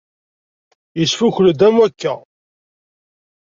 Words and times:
Yesfukel-d 0.99 1.61
am 1.67 1.75
wakka. 1.79 2.13